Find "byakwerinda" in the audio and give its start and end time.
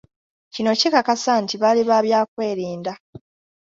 2.05-2.93